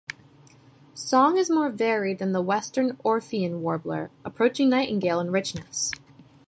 [0.95, 5.91] Song is more varied than the western Orphean warbler, approaching Nightingale in richness.